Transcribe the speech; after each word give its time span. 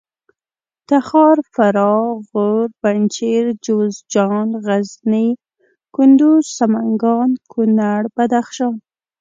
تخار 0.89 1.37
فراه 1.53 2.07
غور 2.29 2.67
پنجشېر 2.81 3.45
جوزجان 3.65 4.47
غزني 4.65 5.27
کندوز 5.95 6.43
سمنګان 6.59 7.29
کونړ 7.51 8.01
بدخشان 8.15 8.75